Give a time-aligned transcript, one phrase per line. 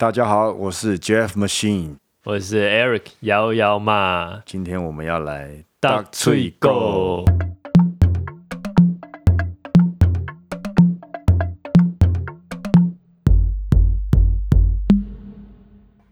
[0.00, 7.24] 大家好，我是 Jeff Machine，我是 Eric 摇摇嘛，今天我们要来大吹狗。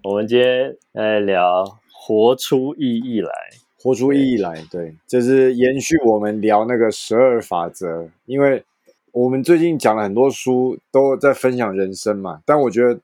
[0.03, 3.30] 我们今天来聊活出意义来，
[3.79, 4.64] 活出意义来。
[4.68, 8.64] 对，这是延续我们聊那个十二法则，因为
[9.12, 12.41] 我们最近讲了很多书，都在分享人生嘛。
[12.45, 12.98] 但我觉得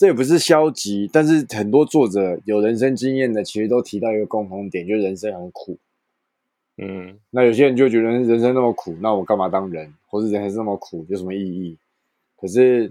[0.00, 5.76] 这也不是消极，但是很多作者有人生经验的，其实都提到一个共同点，就是人生很苦。
[6.78, 9.92] 嗯，那有些人就觉得人生那么苦，那我干嘛当人？
[10.08, 11.76] 或者人生那么苦，有什么意义？
[12.40, 12.90] 可是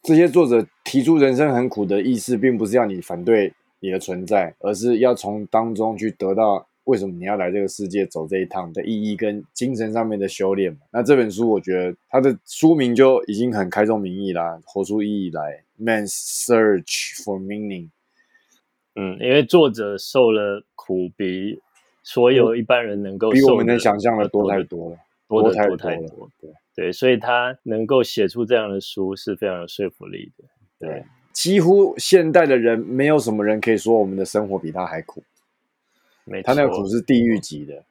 [0.00, 10.78] 这些作者提出人生很苦的意思，并不是要你反对你的存在，而是要从当中去得到为什么你要来这个世界走这一趟的意义跟精神上面的修炼嘛。
[10.92, 17.90] 那这本书我觉得它的书名就已经很开宗明义啦，活出意义来，Man's Search for Meaning。
[18.94, 21.60] 嗯，因为作者受了苦比
[22.02, 26.30] 所有一般人能够比我们能想象的多太多了，多得多太多了太多。
[26.40, 26.50] 对。
[26.76, 30.44] 对，所以他能够写出这样的书是非常有说服力的。
[30.80, 35.22] 对，几乎现代的人没有什么人可以说我们的生活比他还苦，
[36.24, 37.82] 没，他那个苦是地狱级的，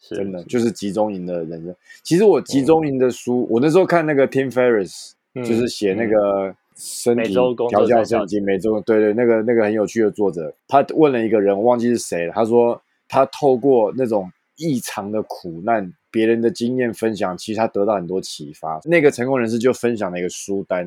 [0.00, 1.74] 是真的就是集中营的人生。
[2.02, 18.80] 其实我集中营的书，我那时候看那个 Tim Ferriss，、嗯就是写那个身体调教三小圣经，每周对对，那个那个很有趣的作者，他问了一个人，我忘记是谁了，他说他透过那种异常的苦难，别人的经验分享，其实他得到很多启发。
[18.84, 20.82] 那个成功人士就分享了一个书单，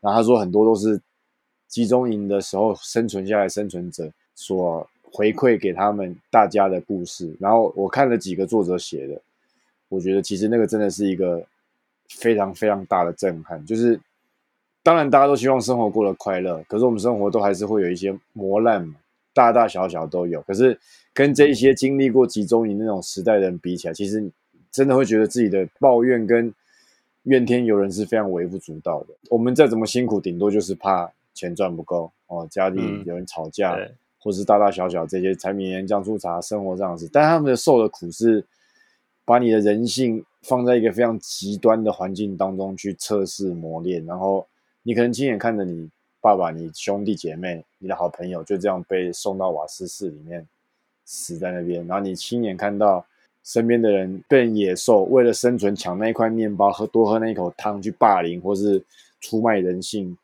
[0.00, 1.00] 然后他说很多都是
[1.68, 7.32] 集中营的时候生存下来生存者所回馈给他们大家的故事。
[7.38, 9.20] 然后我看了几个作者写的，
[9.88, 11.44] 我觉得其实那个真的是一个
[12.08, 13.64] 非常非常大的震撼。
[13.66, 14.00] 就是
[14.82, 18.94] 当然大家都希望生活过得快乐，可是我们生活都还是会有一些磨难嘛，
[19.34, 20.40] 大大小小都有。
[20.42, 20.78] 可是
[21.12, 24.30] 跟这一些经历过集中营那种时代的人比起来，其实
[24.70, 26.52] 真的会觉得自己的抱怨跟
[27.24, 29.14] 怨天尤人是非常微不足道的。
[29.28, 37.08] 我们再怎么辛苦，顶多就是怕钱赚不够哦，家里嗯有人吵架，对或是大大小小这些柴米盐酱醋茶生活上的事。
[37.12, 38.44] 但他们的受的苦是
[39.24, 44.46] 把你的人性放在一个非常极端的环境当中去测试磨练，然后
[44.82, 45.90] 你可能亲眼看着你
[46.20, 50.46] 爸爸、你兄弟姐妹、你的好朋友就这样被送到瓦斯室里面
[51.04, 53.04] 死在那边，然后你亲眼看到
[53.44, 58.84] 身边的人被野兽为了生存抢那一块面包、喝多喝那一口汤去霸凌或是
[59.20, 60.16] 出卖人性。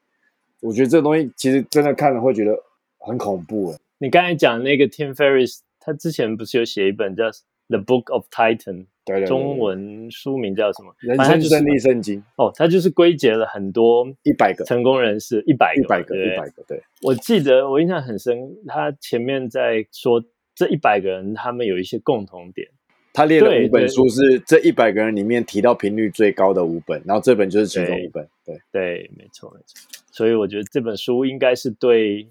[0.61, 2.57] 我觉得这东西其实真的看了会觉得
[2.99, 3.79] 很恐怖哎。
[3.99, 7.25] 你刚才讲那个 Tim Ferriss，他之前不是有写一本叫
[7.69, 8.57] 《The Book of Titan》，
[9.05, 10.95] 对对对中文书名叫什么？
[11.01, 12.23] 人反正他就是生胜利圣经。
[12.37, 20.23] 哦，他就是归结了很多一百个，成功人士，一百个，一百个，一百个，对，我记得我印象很深，他前面在说
[20.55, 22.69] 这一百个人他们有一些共同点，
[23.13, 29.77] 他列了五本书，是这一百个人里面提到频率最高的五本，然后这本就是其中对一本，对，对，没错没错。
[30.13, 32.29] 所以我觉得这本书应该是对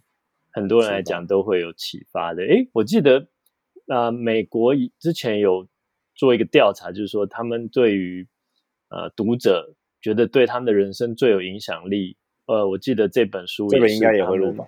[0.57, 2.41] 很多人来讲都会有启发的。
[2.41, 3.27] 诶，我记得
[3.85, 5.67] 呃，美国之前有
[6.15, 8.27] 做一个调查，就是说他们对于
[8.89, 12.17] 呃读者觉得对他们的人生最有影响力。
[12.47, 14.65] 呃，我记得这本书这本应该也会录吧。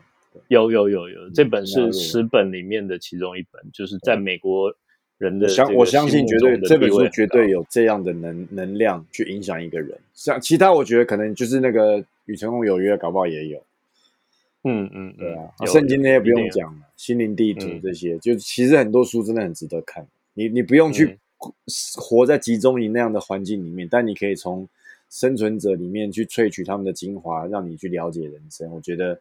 [0.49, 4.71] 有有有有，这本是十本里面的其中一本，就是在美国
[5.17, 9.97] 人的我相我相信绝对这本书绝对有这样的能能量去影响一个人。
[10.13, 13.59] 像其他我觉得可能就是那个与成功有约，搞不好也有。
[14.63, 20.05] 嗯嗯，对啊，圣经那些不用讲了，心灵地图嗯这些，就其实很多书真的很值得看。
[20.33, 21.17] 你你不用去嗯
[21.97, 24.67] 活在集中营那样的环境里面，但你可以从
[25.09, 28.69] 生存者里面去萃取他们的精华，让你去了解人生。
[28.71, 29.19] 我觉得，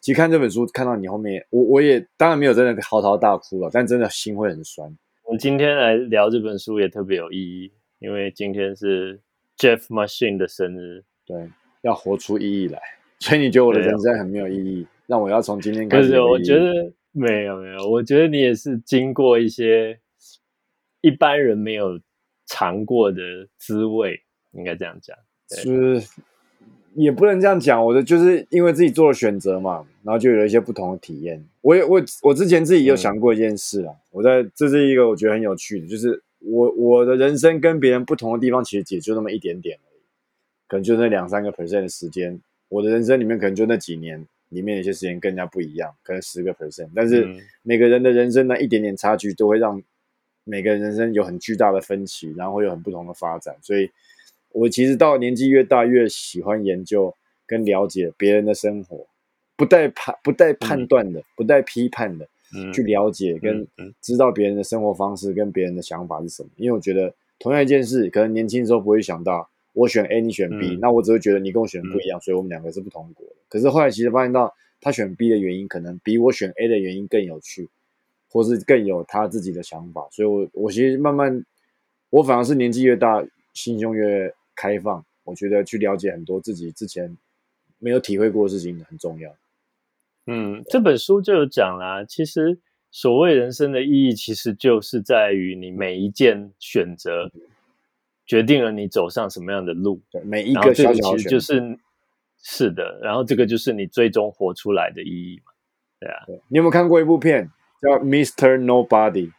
[0.00, 4.96] 其实看这本书，看到你后面，我我也当然没有真的嚎啕大哭了，但真的心会很酸。
[5.24, 9.20] 我们今天来聊这本书也特别有意义，因为今天是
[9.58, 11.04] Jeff Machine 的生日。
[11.26, 11.50] 对，
[11.82, 12.80] 要活出意义来。
[13.20, 16.20] 所以你觉得我的人生很没有意义，那我要从今天开始不是？
[16.20, 19.98] 我觉得没有没有，我觉得你也是经过一些
[21.00, 22.00] 一般人没有
[22.46, 23.20] 尝过的
[23.56, 24.20] 滋味，
[24.52, 25.16] 应该这样讲。
[25.64, 26.08] 就是
[26.94, 31.44] 也不能这样讲，我的就是因为自己做了选择嘛，然后就有一些不同的体验。
[31.62, 40.00] 我也我我之前自己有想过一件事啊，我在这是一个我觉得很有趣的，就是我我的人生跟别人不同的地方，其实也就那么一点点而已，
[40.66, 47.40] 可能就那两三个 percent 的时间，我的人生里面可能就那几年里面有些时间跟人家不一样，可能十个 percent，但是嗯。
[47.62, 49.82] 每个人的人生呢一点点差距，都会让
[50.44, 53.90] 每个人人生有很巨大的分歧，然后会有很不同的发展，所以。
[54.50, 57.14] 我其实到年纪越大，越喜欢研究
[57.46, 59.06] 跟了解别人的生活，
[59.56, 62.26] 不带判不带判断的，不带批判的
[62.56, 62.72] 嗯。
[62.72, 63.68] 去了解跟
[64.00, 66.48] 知道别人的生活方式跟别人的想法是什么。
[66.56, 73.36] 因为我觉得同样一件事，可能年轻的时候不会想到我选 A 你选 B，、嗯那我只会觉得你跟我选的不一样，所以我们两个是不同国的。
[73.48, 77.68] 可是后来其实发现到他选 B 的原因，可能比我选 A 的原因更有趣，
[78.28, 80.08] 或是更有他自己的想法。
[80.10, 81.44] 所以我我其实慢慢，
[82.10, 85.04] 我反而是年纪越大，心胸越开放。
[85.22, 87.16] 我觉得去了解很多自己之前
[87.78, 89.30] 没有体会过的事情很重要。
[90.26, 92.04] 嗯，这本书就有讲啦。
[92.04, 92.58] 其实
[92.90, 97.30] 所谓人生的意义，其实就是在于你每一件选择，
[98.28, 100.00] 决定了你走上什么样的路。
[100.12, 101.76] 对，每一个小小就是
[102.40, 105.52] 是的，然后这个就是你最终活出来的意义嘛。
[105.98, 107.50] 对啊对你有没有看过一部片
[107.82, 108.56] 叫《Mr.
[108.56, 109.30] Nobody》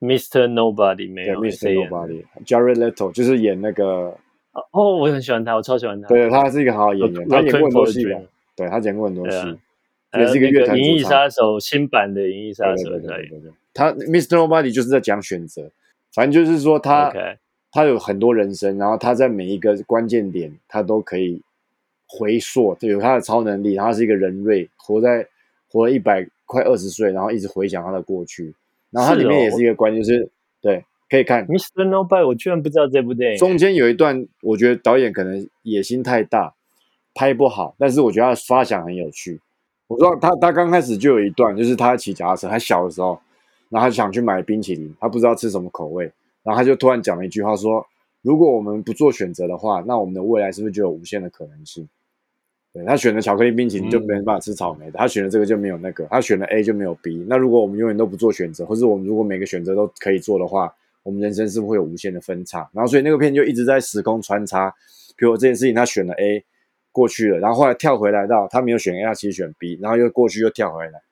[0.00, 0.48] ？，Mr.
[0.50, 1.58] Nobody 没有，Mr.
[1.58, 4.16] 谁演的 Nobody，Jared Leto 就是演那个，
[4.72, 6.08] 哦，我很喜欢他，我超喜欢他。
[6.08, 8.04] 对，他是一个好好演员，他演过很多戏
[8.56, 9.36] 对他演过很多戏
[10.18, 11.00] 也是一个乐团《银翼。
[11.00, 14.36] 杀手》新版的《银翼杀手对对》对他 Mr.
[14.36, 15.70] Nobody 就是在讲选择，
[16.14, 17.12] 反正就是说他
[17.70, 21.42] 他有很多人生，然后他在每一个关键点，他都可以
[22.06, 25.26] 回溯，就有他的超能力，他是一个人类，活在
[25.70, 28.54] 活了一百快二十岁，然后一直回想他的过去，
[28.90, 30.30] 然后它里面也是一个关键，就是
[30.62, 31.86] 对，可以看 Mr.
[31.86, 33.38] Nobody，我居然不知道这部电影。
[33.38, 36.54] 中间有一段，我觉得导演可能野心太大，
[37.14, 39.40] 拍不好，但是我觉得他的发想很有趣。
[39.88, 43.20] 我知道他他刚开始就有一段，就是他骑脚踏车，他小的时候，
[43.68, 46.10] 然后他想去买冰淇淋，他不知道吃什么口味，
[46.48, 47.86] 然后他就突然讲了一句话说
[48.22, 51.86] ：“如果我们不做选择的话，那我们的未来是不是就有无限的可能性？”
[52.72, 57.22] 对他选了巧克力冰淇淋就没办法吃草莓的，他选了这个就没有那个，他选了 A 就没有 B。
[57.28, 62.68] 那如果我们永远都不做选择，或是我们如果每个选择都可以做的话，我们人生是不是会有无限的分叉？
[62.72, 64.74] 然后所以那个片就一直在时空穿插，
[65.18, 66.44] 比如这件事情他选了 A
[66.92, 71.02] 过去了，然后后来跳回来到他没有选 A，他其实选 B，然后又过去又跳回来，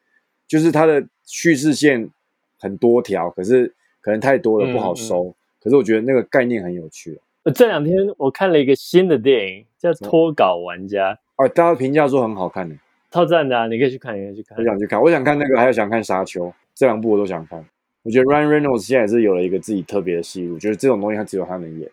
[0.49, 2.11] 就是他的叙事线
[2.59, 3.75] 很多条，可是
[4.07, 5.35] 可能太多了嗯不好收。
[5.61, 11.13] 可是我觉得那个概念很有趣呃这两天我看了一个新的电影，叫《脱稿玩家》，
[11.45, 12.77] 哦，大家评价说很好看的，
[13.11, 13.67] 超赞的啊！
[13.67, 14.65] 你可以去看，你可以去看我。
[14.65, 17.65] 想去看，我想看那个，还有想看沙丘，这两部我都想看。
[18.05, 21.91] 我觉得 Ryan Reynolds 现在也是有了一个自己特别的戏路，觉得这种东西他只有他能演。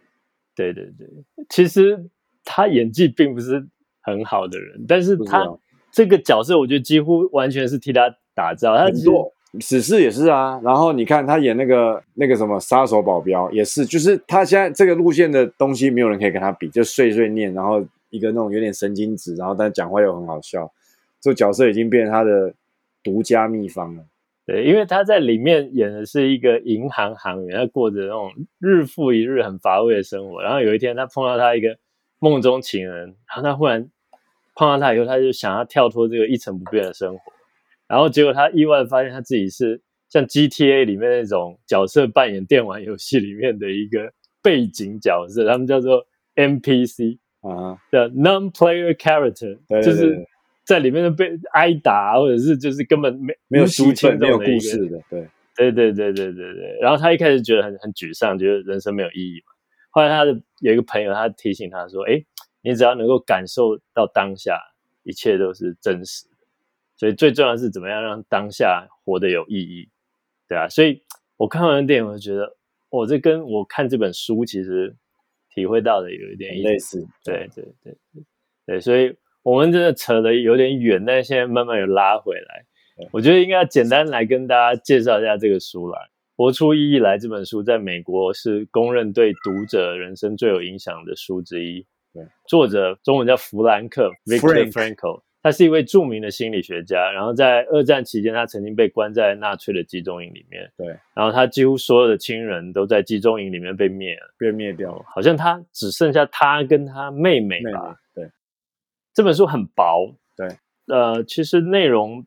[0.55, 1.07] 对对对，
[1.49, 2.07] 其实
[2.43, 3.65] 他演技并不是
[4.01, 5.43] 很好的人，但是他
[5.91, 8.77] 这个角色，我觉得几乎完全是替他打造。
[8.77, 20.71] 他其实很多史诗也是啊，然后你看他演那个那个什么杀手保镖也是，就是他现在这个路线的东西，没有人可以跟他比，就碎碎念，然后一个那种有点神经质，然后但讲话又很好笑，
[21.21, 22.53] 这个角色已经变成他的
[23.03, 24.03] 独家秘方了。
[24.45, 30.41] 对，因为他在里面演的是一个银行行员，他过着那种日复一日很乏味的生活。
[30.41, 31.77] 然后有一天，他碰到他一个
[32.19, 33.87] 梦中情人，然后他忽然
[34.55, 37.21] 碰到他以后，他就想要跳脱这个一成不变的生活。
[37.87, 50.25] 然后结果他意外发现他自己是像 GTA 里面那种角色扮演电玩游戏里面的一个背景角色，他们叫做 NPC 啊，叫 Non-Player Character，对对对就是
[50.65, 56.77] 在里面的被挨打，或者是就是根本没没有无足戏份，没有故事的，对，对对对对对对。
[56.81, 59.53] 然后他一开始觉得很很沮丧，觉得人生没有意义嘛。
[59.91, 62.23] 后来他的有一个朋友，他提醒他说：“哎，
[62.63, 64.57] 你只要能够感受到当下，
[65.03, 66.32] 一切都是真实的。
[67.03, 69.89] 所以最重要的是怎么样让当下活得有意义，
[70.47, 70.69] 对啊。
[70.69, 71.01] 所以
[71.35, 72.55] 我看完电影，我就觉得，
[72.91, 74.95] 哦，这跟我看这本书其实
[75.53, 78.23] 体会到的有一点类似，对对对对
[78.65, 82.65] 对，所以我们真的扯得有点远，但是现在慢慢有拉回来。
[83.11, 85.99] 我觉得应该简单来跟大家介绍一下这个书来。
[86.37, 91.85] 《活出意义来》这本书在美国是公认对读者人生最有影响的书之一。
[92.13, 97.11] 对，作者中文叫弗兰克 （Victor Frank Frankl），他是一位著名的心理学家。
[97.11, 100.71] 然后在二战期间，他曾经被关在纳粹的集中营里面。
[100.75, 104.33] 对，然后他几乎所有的亲人都在集中营里面被灭了。
[104.39, 108.31] 被灭掉了，好像他只剩下他跟他妹妹妹妹吧。，对，
[109.13, 110.47] 这本书很薄，对，
[110.87, 112.25] 呃，其实内容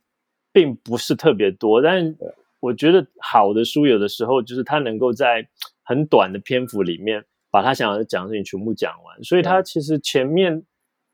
[0.53, 2.15] 并不是特别多，但
[2.61, 5.49] 我觉得好的书有的时候就是它能够在
[5.83, 10.63] 很短的篇幅里面把他想要讲的事情全部讲完，所以他其实前面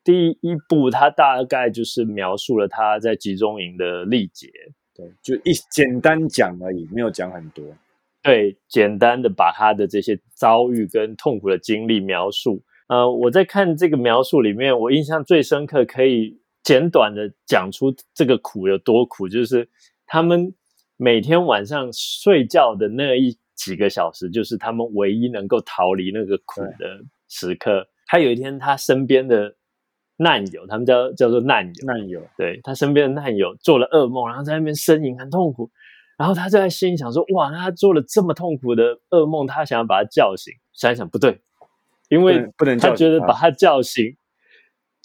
[0.04, 4.48] 第一部他大概就是描述了他在集中营的历劫，
[4.94, 7.64] 对，就一简单讲而已，没有讲很多，
[8.22, 12.62] 对，简单的把他的这些遭遇跟痛苦的经历描述。
[12.88, 19.68] 呃，我在看这个描述里面，我印象最深刻，可以简短的讲出这个苦有多苦，就是
[20.06, 20.52] 他们
[20.96, 27.88] 每天晚上睡觉的那一几个小时，就是他们唯一能够逃离那个苦的时刻。
[28.08, 29.54] 他有一天，他身边的
[30.22, 35.70] 难友，他们叫叫做难友，难友，对他身边的难友做了噩梦，然后在那边呻吟，很痛苦。
[36.18, 40.52] 然后他就在心里想说：“哇，那他做了这么痛苦的噩梦，他想要把他叫醒。
[40.72, 41.40] 想一想不对，
[42.08, 44.16] 因为不能他觉得把他叫醒，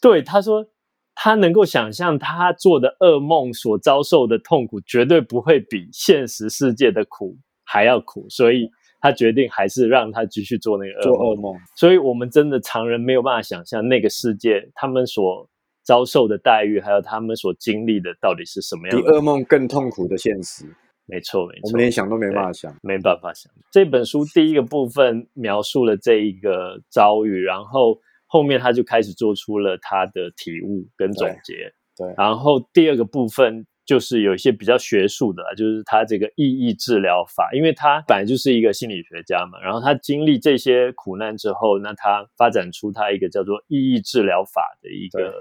[0.01, 0.67] 对他说
[1.15, 8.69] 他能够想象他做的噩梦所遭受的痛苦，绝对不会比现实世界的苦还要苦，所以
[9.09, 11.55] 他决定还是让他继续做那个做噩梦。
[11.75, 15.49] 所以我们真的常人没有办法想象那个世界他们所。”
[15.87, 19.01] 遭受的待遇，还有他们所经历的，到底是什么样？
[19.01, 20.65] 比噩梦更痛苦的现实。
[21.05, 23.49] 没错，没错，我们连想都没办法想，没办法想。
[23.71, 31.71] 这本书第一个部分描述了这一个遭遇，然后后面他就开始做出了他的体悟跟总结。
[31.95, 45.33] 对，然后第二个部分就是有一些比较学术的，就是他这个意义治疗法，因为他本来就是一个心理学家嘛，然后他经历这些苦难之后，那他发展出他一个叫做意义治疗法的一个。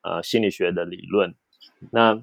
[0.00, 1.34] 呃，心理学的理论，
[1.90, 2.22] 那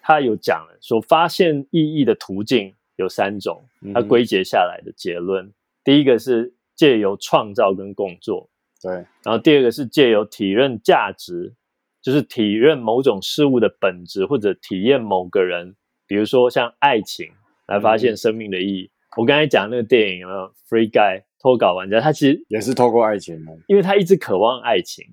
[0.00, 5.52] 他有讲了，说发现意义的途径有三种，他归结下来的结论，
[5.84, 8.48] 第一个是借由创造跟工作，
[8.82, 11.54] 对，然后第二个是借由体认价值，
[12.02, 15.76] 就是体认某种事物的本质，或者体验某个人，
[16.06, 17.28] 比如说像爱情，
[17.66, 18.90] 来发现生命的意义。
[19.16, 20.26] 我刚才讲那个电影
[20.68, 25.04] 《Free Guy》脱稿玩家，他其实也是透过爱情的，因为他一直渴望爱情。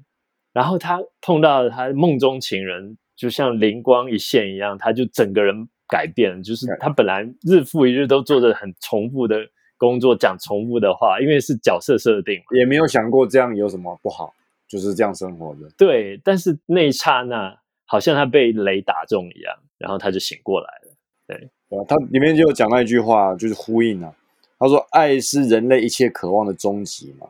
[0.54, 6.42] 然后他碰到了他梦中情人，就像灵光一现一样，他就整个人改变了。
[6.42, 9.38] 就是他本来日复一日都做着很重复的
[9.78, 14.34] 工作，讲重复的话，因为是角色设定，也没有想过这样有什么不好，
[14.68, 15.70] 就是这样生活的。
[15.78, 20.94] 对，但是那一刹那，好像他被雷打中一样，然后他就醒过来了。
[21.28, 21.50] 对，
[21.88, 24.14] 他里面就有讲到一句话，就是呼应啊。
[24.60, 27.28] 他说：“爱是人类一切渴望的终极嘛。”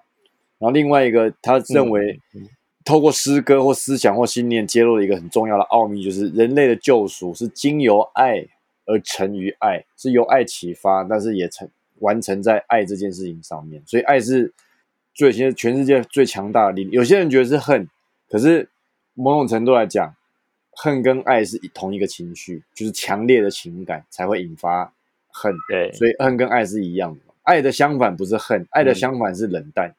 [0.60, 2.20] 然后另外一个，他认为。
[2.86, 8.48] 透过诗歌或思想或信念，揭露了一个很重要的奥秘，就是人类的救赎是经由爱
[8.86, 13.84] 而成于爱，是由爱启发，但是也成完成在爱这件事情上面。
[13.86, 14.54] 所以，爱是
[15.18, 16.92] 最现在全世界最强大的力量。
[16.92, 17.90] 有些人觉得是恨，
[18.30, 18.70] 可是
[19.16, 20.16] 某种程度来讲，
[20.70, 24.94] 恨跟爱是同一个情绪，就是强烈的情感才会引发
[25.30, 25.52] 恨。
[25.68, 27.22] 对，所以恨跟爱是一样的。
[27.42, 29.96] 爱的相反不是恨，爱的相反是冷淡。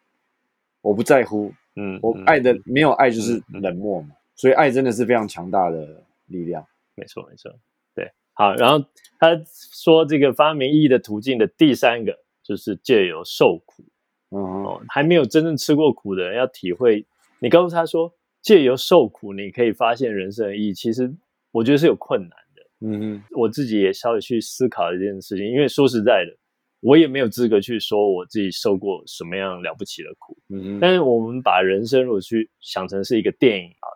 [0.83, 1.53] 我不在乎。
[1.75, 6.65] 嗯，我爱的没有爱就是冷漠嘛，所以爱真的是非常强大的力量。
[6.95, 7.53] 没错，没错，
[7.95, 8.13] 对。
[8.35, 8.85] 好，然后
[9.19, 9.41] 他
[9.73, 13.83] 说这个发明意义的途径的第三个就是借由受苦。
[14.30, 17.06] 哦，还没有真正吃过苦的人要体会，
[17.40, 20.75] 你告诉他说借由受苦，你可以发现人生的意义。
[20.75, 21.12] 其实
[21.50, 22.62] 我觉得是有困难的。
[22.80, 26.37] 嗯，我自己也稍微去思考一件事情，因为说实在的。
[26.80, 33.90] 我也没有资格去说我自己受过什么样了不起的苦，嗯但是我们把人生如果去想成是一个电影啊，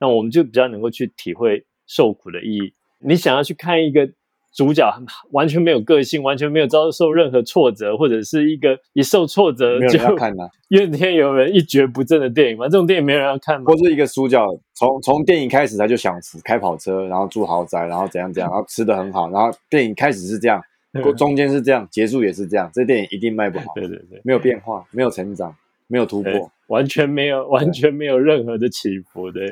[0.00, 2.74] 那我们就比较能够去体会受苦的意义。
[2.98, 4.10] 你想要去看一个
[4.54, 4.88] 主角
[5.32, 9.98] 完全没有个性，完全没有遭受任何挫折，或者是一个一受挫折就
[10.70, 12.66] 怨天尤人、一蹶不振的电影吗？
[12.66, 13.64] 这种电影没人要看吗？
[13.66, 14.40] 或是一个主角
[14.74, 20.62] 从从电影开始他就想开跑车，然后住豪宅，然后怎样怎样，然后吃的很好，然后电影开始是这样。
[21.16, 23.66] 中间是这样，结束也是这样，这电影一定卖不好。
[23.74, 25.52] 对对对，没有变化，没有成长，
[25.88, 29.28] 没有突破，完全没有，完全没有任何的起伏。
[29.32, 29.50] 对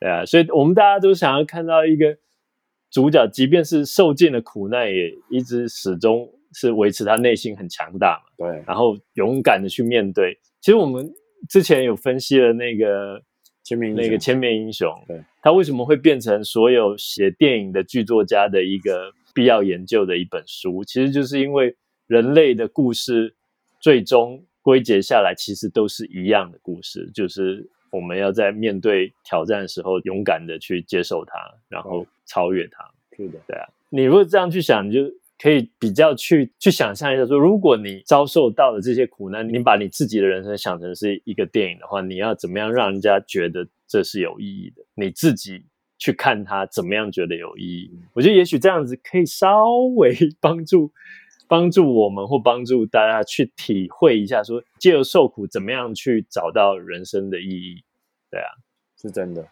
[0.00, 2.16] 对啊，所以我们大家都想要看到一个
[2.90, 8.46] 主角，即便是受尽了苦难，也一直始终是维持他内心很强大嘛。
[8.46, 10.38] 对，然后勇敢的去面对。
[10.60, 11.12] 其实我们
[11.48, 13.22] 之前有分析了那个
[13.62, 19.12] 千面那个千面英雄，对，他为什么会变成所有写电影的剧作家的一个。
[19.34, 21.76] 必要研究的一本书，其实就是因为
[22.08, 23.36] 人类的故事
[23.78, 31.34] 最终归结下来，其实都是一样的故事，就是我们要在面对挑战的时候，勇敢的去接受它，
[31.68, 32.88] 然后超越它。
[33.16, 33.66] 是的，对啊。
[33.88, 35.00] 你如果这样去想，你就
[35.36, 44.84] 可以比较去去想象一下，说如果你遭受到的这些苦难，你把你自己的人生想成是一个电影的话，你要怎么样让人家觉得这是有意义的？
[44.94, 45.64] 你自己。
[46.00, 49.66] 去看他怎么样觉得有意义，我觉得也许这样子可以稍
[49.96, 50.92] 微 帮助
[51.48, 57.82] 帮助我们或帮助大家去体会一下，说借由受苦怎么样去找到人生的意义。
[58.30, 58.46] 对啊，
[59.02, 59.44] 是真的。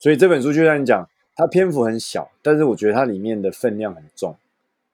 [0.00, 4.36] 所以这本书就像你讲，它篇幅很小，但是我觉得它里面的分量很重，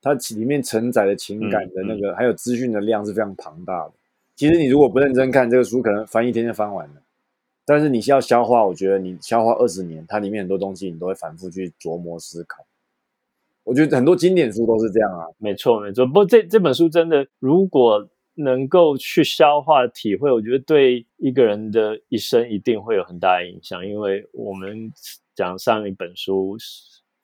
[0.00, 3.92] 它里面承载的情感的那个还有资讯的量是非常庞大的。
[4.36, 6.94] 其实你如果不认真看这个书，可能翻一天就翻完了。
[7.66, 12.64] 但是你需要消化，我觉得你消化二十年，它里面很多东西你都会反复去琢磨思考。
[13.62, 16.06] 我觉得很多经典书都是这样啊，没错没错。
[16.06, 23.86] 不过这这本书真的，如果能够去消化体会，我觉得对一个人的一生一定会有很大的影响。
[23.86, 24.90] 因为我们
[25.40, 26.58] 讲上一本书《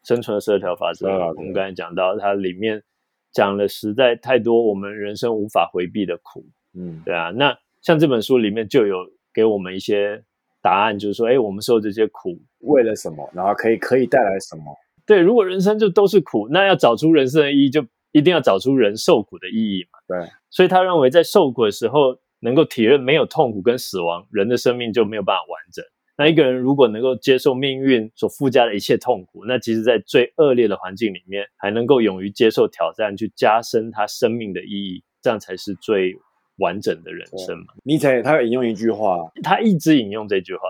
[0.02, 1.06] 生存的十二条法则》，
[1.36, 2.82] 我们刚才讲到它里面
[3.30, 6.42] 讲了实在太多我们人生无法回避的苦，
[6.74, 7.30] 嗯，对啊。
[7.32, 8.96] 那像这本书里面就有
[9.34, 10.24] 给我们一些
[10.62, 13.28] 答案，就是说，哎，我们受这些苦为了什么？
[13.34, 14.74] 然后可以可以带来什么？
[15.04, 19.98] 对，如果人生就都是苦，那要找出人生的意义，就一定要找出人受苦的意义嘛。
[20.08, 25.84] 对，所以他认为在受苦的时候，能够体认没有痛苦跟死亡，人的生命就没有办法完整。
[26.18, 36.16] 那一个人如果能够接受命运所附加的一切痛苦，那其实，在最恶劣的环境里面，还能够勇于接受挑战，去加深他生命的意义，这样才是最
[36.56, 37.66] 完整的人生嘛。
[37.84, 40.62] 尼采他有引用一句话，他一直引用这句话。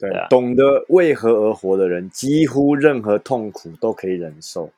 [0.00, 4.70] 对，懂得为何而活的人，几乎任何痛苦都可以忍受。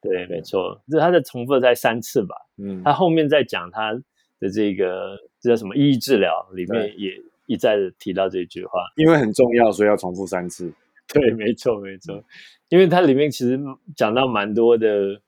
[0.00, 2.36] 对，没错，这他在重复了在三次吧。
[2.58, 3.92] 嗯，他后面在讲他
[4.38, 10.72] 的这个这叫什么意义治疗里面也一再的提到这句话，因为很重要，所以要重复三次。
[11.12, 12.22] 对，没错，没错，
[12.68, 13.58] 因为它里面其实
[13.96, 15.20] 讲到蛮多的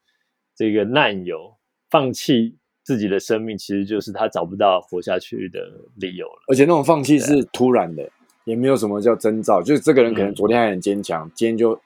[0.55, 1.57] 这个难友
[1.91, 5.61] 放弃自己的生命，其实就是他找不到活下去的
[5.97, 6.45] 理由了。
[6.47, 8.09] 而且那种放弃是突然的。
[8.45, 11.79] 也没有什么叫征兆，就是这个人可能昨天还很坚强，今天就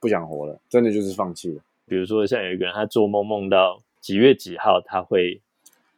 [0.00, 1.62] 不想活了，真的就是放弃了。
[1.86, 5.40] 比如说像有一个人，他做梦梦到几月几号他会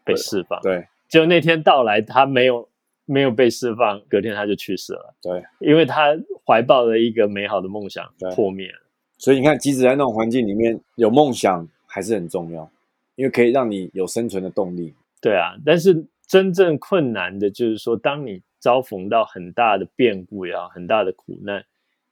[0.04, 2.68] 被释放，对，结果那天到来他没有
[3.04, 6.16] 没有被释放，隔天他就去世了，对，因为他
[6.46, 8.78] 怀抱了一个美好的梦想破灭了。
[9.18, 12.70] 所以你看，即使在那种环境里面有梦想还是很重要，
[13.16, 14.94] 因为可以让你有生存的动力。
[15.20, 21.64] 对啊，但是真正困难的就是说，当你遭逢到很大的变故也好，很大的苦难，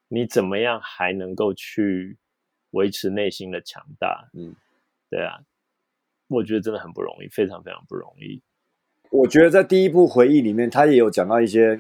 [0.09, 2.17] 你怎么样还能够去
[2.73, 4.29] 维持内心的强大？
[4.35, 4.55] 嗯，
[5.09, 5.41] 对啊，
[6.29, 8.41] 我觉得真的很不容易，非常非常不容易。
[9.11, 11.79] 我觉得在第一部回忆里面，他也有讲到一些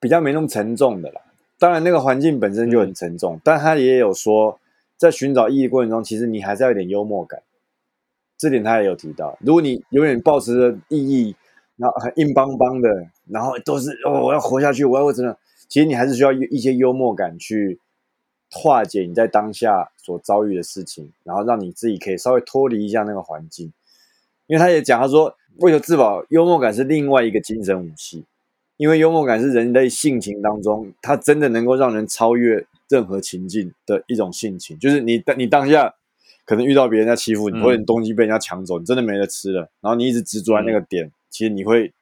[0.00, 1.20] 比较没那么沉重的啦。
[1.58, 4.58] 当然，那个环境本身就很沉重，但他也有说，
[4.96, 7.42] 在寻找意义过程中，其实你还是要有点幽默感。
[8.38, 11.34] 这点他也有提到，如果你永远保持着意义。
[11.78, 12.88] 然后很硬邦邦的，
[13.28, 15.36] 然后都是哦，我要活下去，我要我怎么？
[15.68, 17.78] 其实你还是需要一些幽默感去
[18.50, 23.70] 化解你在当下所遭遇的事情，然后让你自己可以稍微脱离一下那个环境。
[24.46, 28.24] 因为他也讲，他说为求自保，幽默感是另外一个精神武器。
[28.76, 34.78] 因为幽默感是人类性情当中，它真的能够让人超越任何情境的一种性情。
[34.78, 35.94] 就是你当你当下
[36.44, 41.10] 可能遇到别人在欺负你，或者你东西被人家抢走，你真的没得吃了，然后你一直执着在那个点。
[41.30, 41.92] 其实你会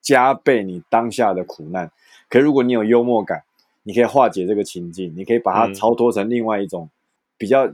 [0.00, 1.90] 加倍你当下的苦难，
[2.28, 3.42] 可如果你有幽默感，
[3.82, 6.88] 你可以化解这个情境，你可以把它超脱成另外一种
[7.36, 7.72] 比较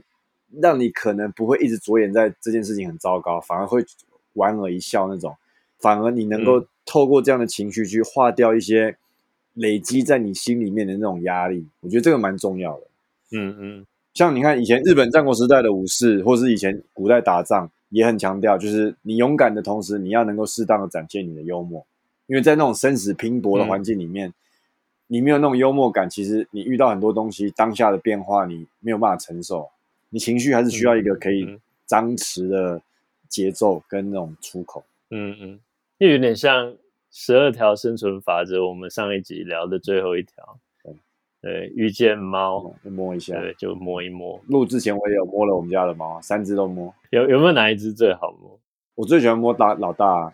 [0.63, 3.85] 让你可能不会一直着眼在这件事情很糟糕，反而会
[4.35, 5.37] 莞尔一笑那种，
[5.79, 8.97] 反而你能够透过这样的情绪去化掉一些
[9.55, 12.83] 累积在你心里面的那种压力，我觉得这个蛮重要的。
[13.33, 17.71] 嗯嗯，像你看以前日本战国时代的武士，或是以前古代打仗。
[17.93, 21.85] 也很强调，就是你勇敢的同时，你要能够适当的展现你的幽默，
[22.29, 24.33] 因为在那种生死拼搏的环境里面，
[25.09, 29.71] 你没有那种幽默感，其实你遇到很多东西当下的变化，你没有办法承受，
[30.11, 32.81] 你情绪还是需要一个可以张弛的
[33.31, 34.85] 节奏跟那种出口。
[35.11, 35.61] 嗯嗯，
[35.97, 36.75] 又有点像
[37.11, 40.59] 十二条生存法则，我们上一集聊的最后一条。
[41.43, 44.39] 对，遇见猫摸一下，对，就摸一摸。
[44.49, 46.93] 录之前我也有摸了我们家的猫，三只都摸。
[47.09, 48.59] 有有没有哪一只最好摸？
[48.95, 50.31] 我最喜欢摸大老大，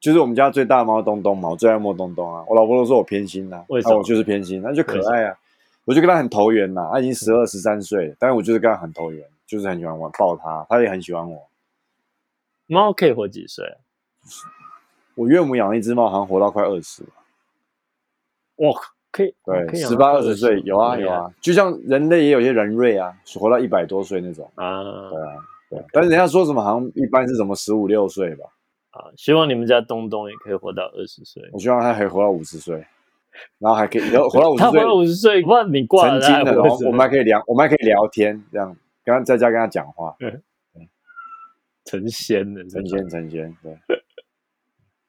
[0.00, 2.44] 就是我们家最大的猫东东嘛，我最爱摸东东啊。
[2.48, 3.98] 我老婆都说我偏心呐，为什么？
[3.98, 5.38] 我就是偏心，那就可爱啊。
[5.84, 11.47] 我就跟他很投缘呐，他已经十二十三岁了，但是我就是跟他很投缘，就是很喜欢玩抱他，他也很喜欢我。
[12.68, 13.76] 猫可以活几岁？
[15.16, 17.02] 我岳母养了一只猫，好像活到快二十。
[18.56, 18.72] 哇！
[19.10, 25.34] 可以对，十八二十岁有啊有啊，就像人类也有些人瑞啊，活到一百多岁那种啊，对啊
[25.70, 28.44] 对，但是人家说什么好像一般是什么十五六岁吧，
[28.90, 32.86] 啊，希望你们家东东也可以活到二十岁，我希望他可以活到五十岁，
[33.58, 40.14] 然后还可以活到五十岁，他活到五十岁，不然你挂了，然后我们还可以聊，我们还可以聊天，这样跟他在家跟他讲话，
[41.88, 43.72] 成仙的成仙成仙，对，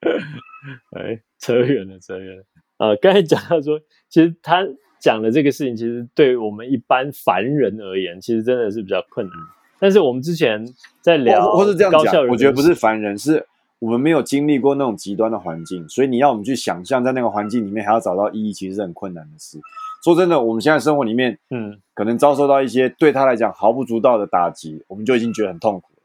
[0.96, 2.44] 哎，扯远了扯远了。
[2.78, 4.66] 呃，刚才讲到说，其实他
[4.98, 9.34] 讲的这个事情，其实对我们一般凡人而言，其实真的是比较困难。
[9.78, 10.66] 但是我们之前
[11.02, 13.46] 在聊，或是这样讲，我觉得不是凡人，是
[13.78, 19.58] 我们没有经历过那种极端的环境，所以你要我们去想象在那个环境里面还要找到意义，其实是很困难的事。
[20.02, 25.99] 说真的，我们现在生活里面，嗯，可能遭受到一些对他来讲毫不足道的打击，我们就已经觉得很痛苦了。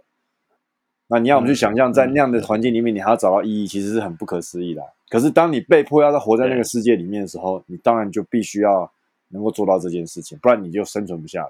[1.07, 4.81] 那你要我们去想象，在那样的环境里面，你还要找到意义，其实是很不可思议的。
[5.07, 8.91] 可是当你被迫要在活在那个世界里面的时候，你当然就必须要
[9.29, 11.49] 能够做到这件事情，不然你就生存不下来。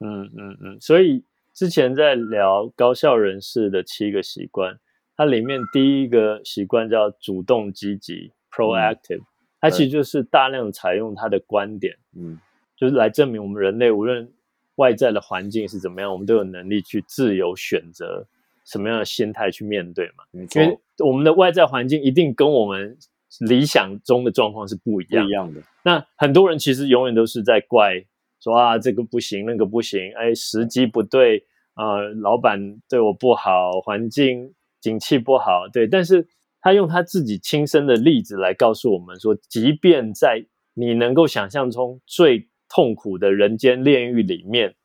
[0.00, 0.78] 嗯嗯嗯。
[0.78, 4.78] 所以之前在聊高效人士的七个习惯，
[5.16, 9.22] 它里面第一个习惯叫主动积极 （proactive），
[9.58, 12.38] 它其实就是大量采用他的观点，嗯，
[12.76, 14.30] 就是来证明我们人类无论
[14.74, 18.26] 外在的环境是怎么样，我们都有能力去自由选择。
[18.70, 20.24] 什么样的心态去面对嘛？
[20.32, 22.96] 因为我们的外在环境一定跟我们
[23.40, 25.60] 理想中的状况是不一样一样的。
[25.82, 28.04] 那很多人其实永远都是在怪
[28.40, 35.88] 说啊，这个不行，那个不行，哎，时机不对啊，老板对我不好，环境景气不好，对。
[35.88, 36.28] 但是
[36.60, 44.76] 他用他自己亲身的例子来告诉我们说，即便在你能够想象中最痛苦的人间炼狱里面，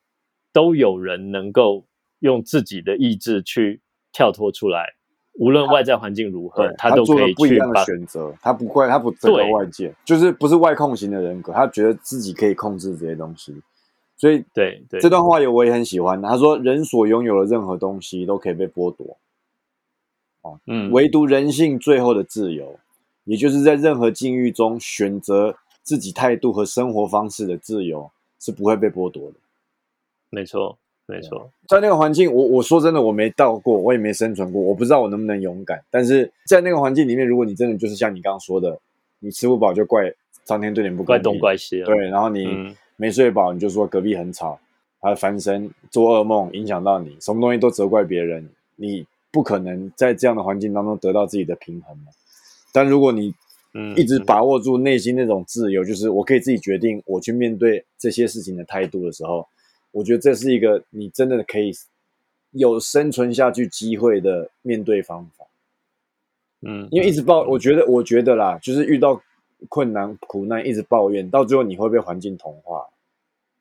[0.51, 1.85] 都有人能够。
[2.19, 4.93] 用自己的意志去跳脱出来，
[5.33, 8.33] 无论外在环境如何，他都可以不一样的选择。
[8.41, 13.61] 他不怪，他不责怪外界，就是不是外控型的人格，他觉得自己可以控制这些东西。
[14.17, 16.21] 所以，对对，这段话也我也很喜欢。
[16.21, 19.17] 他说：“人所拥有的任何东西都可以被剥夺，
[20.41, 22.79] 哦，嗯，唯独人性最后的自由，
[23.25, 29.37] 也就是在任何境遇中选择自己态度和生活方式的自由，是不会被剥夺的。”
[30.31, 30.77] 没错。
[31.07, 35.79] 没错，在那个环境，我我说真的，我没到过，我也没生存过，我不知道我能不能勇敢。
[35.91, 38.79] 但是在那个环境里面，如果你真的就是像你刚刚说的，
[39.19, 40.11] 你吃不饱就怪
[40.45, 44.59] 上天对你不公，怪东怪西，对，然后你没睡饱，你就说隔壁很吵，
[44.99, 52.05] 他翻身做噩梦，影响到你，什么东西都责怪别人，你不可能在这样的环境当中得到自己的平衡嘛。
[52.73, 53.31] 但如果你
[53.95, 59.47] 一直把握住内心那种自由，就是我可以自己决定我去面对这些事情的态度的时候。
[59.95, 61.71] 我觉得这是一个你真的可以
[62.51, 65.45] 有生存下去机会的面对方法，
[66.61, 69.21] 嗯，因为一直抱，我觉得，我觉得啦，就是遇到
[69.69, 72.85] 困难、苦难，一直抱怨，到最后你会被环境同化，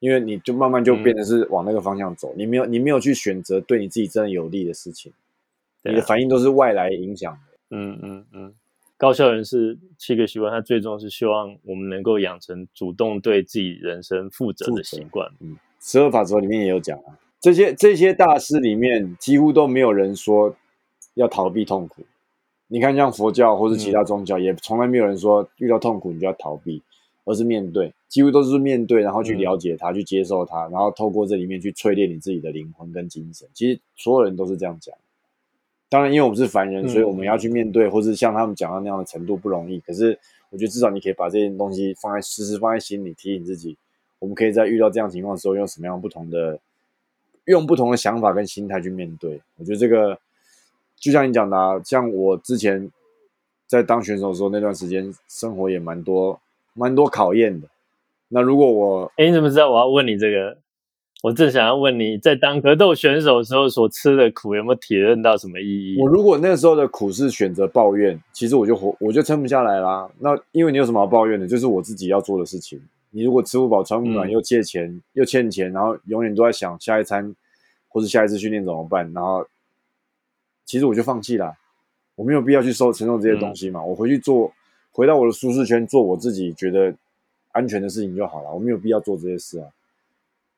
[0.01, 5.13] 因为你就慢慢就变得是往那个方向走，你没有，你没有去选择对你自己真的有利的事情，
[5.85, 7.77] 你的反应都是外来影响的。
[7.77, 8.55] 嗯嗯嗯，
[8.97, 15.31] 高效人士七个习惯，他最终是希望我们能够养成主动对自己人生负责的习惯。
[15.39, 15.57] 嗯。
[15.87, 20.57] 十二法则里面也有讲啊，这些这些大师里面几乎都没有人说
[21.13, 22.03] 要逃避痛苦。
[22.69, 26.83] 你看，像佛教或是其他宗教，也从来没有人说遇到痛苦你就要逃避，
[27.27, 33.47] 而是面对，几乎都是面对，然后去了解它，去接受它，然后透过这里面去淬炼你自己的灵魂跟精神。
[33.53, 34.97] 其实所有人都是这样讲。
[35.91, 39.79] 当然，因为我们是凡人，所以我们要去面对，或是像他们讲到那样的程度不容易。
[39.81, 40.19] 可是，
[40.49, 43.77] 我觉得至少你可以把这些东西放在时时放在心里，提醒自己。
[44.25, 46.59] 我们可以在遇到这样情况的时候，用什么样不同的、
[47.45, 49.39] 用不同的想法跟心态去面对？
[49.59, 50.19] 我觉得这个
[50.97, 52.91] 就像你讲的，像我之前
[53.67, 56.41] 在当选手的时候，那段时间生活也蛮多、
[56.73, 57.69] 蛮多考验的。
[58.29, 60.57] 那如果我，哎，你怎么知道我要问你这个？
[61.23, 65.97] 我正想要问你在当格斗选手的时候所吃的苦，有没有体验到什么意义？
[65.99, 70.11] 我如果那时候的苦是选择抱怨，其实我就活，我就撑不下来啦。
[70.19, 71.47] 那因为你有什么要抱怨的？
[71.47, 72.81] 就是我自己要做的事情。
[73.17, 77.33] 你如果吃不饱穿不暖又借钱又欠钱，然后永远都在想下一餐
[77.89, 79.13] 或者下一次训练怎么办？
[79.13, 79.47] 然后
[80.65, 81.57] 其实我就放弃了，
[82.17, 83.81] 我没有必要去受承受这些东西嘛。
[83.81, 84.53] 我回去做，
[84.91, 86.93] 回到我的舒适圈，做我自己觉得
[87.53, 88.51] 安全的事情就好了。
[88.53, 89.69] 我没有必要做这些事啊。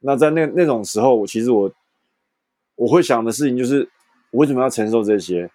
[0.01, 1.71] 那在那那种时候，我其实我
[2.77, 3.87] 我会想的事情就是，
[4.31, 5.51] 我为什么要承受这些？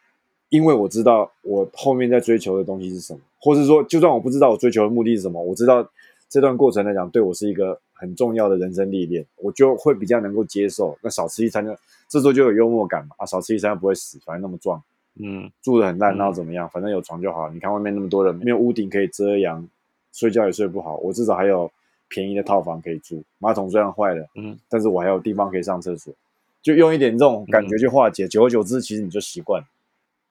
[0.49, 5.89] 因为我知道我后面在追求的东西是什么，或是说，就算我不知道我追求的目的是什么，我知道。
[6.31, 10.97] 这段过程来讲，对我是一个很重要的人生历练，我就会比较能够接受。
[11.01, 11.75] 那少吃一餐，就
[12.07, 14.81] 这时候就有幽默感嘛啊，少吃一餐不会死，反正那么壮，
[15.19, 16.69] 嗯，住的很烂，那怎么样？
[16.69, 17.49] 反正有床就好。
[17.49, 19.67] 你看外面那么多人，没有屋顶可以遮阳，
[20.13, 20.95] 睡觉也睡不好。
[20.99, 21.69] 我至少还有
[22.07, 26.13] 便宜的套房可以住，马桶虽然坏了，嗯，但是我还有地方可以上厕所，
[26.61, 28.25] 就用一点这种感觉去化解。
[28.25, 29.61] 久而久之，其实你就习惯，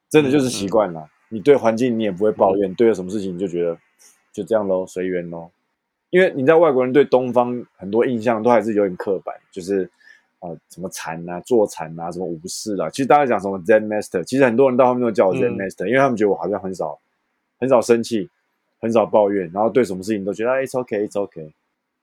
[0.08, 1.10] 真的就是习惯了。
[1.28, 3.76] 你对环境你也不会抱怨，对了什么事情你就觉得
[4.32, 5.50] 就这样喽，随缘喽。
[6.10, 9.88] 因为你在外国人对东方很多印象都还是有点刻板，就是
[10.40, 12.90] 啊什么禅啊、坐禅啊、什么武士啊。
[12.90, 16.98] 其实大家讲什么 Zen Master，其实很多人到后面都叫我 Zen Master，因为他们觉得我好像很少、
[17.58, 18.28] 很少生气、
[18.80, 21.52] 很少抱怨，然后对什么事情都觉得 It's OK, It's OK。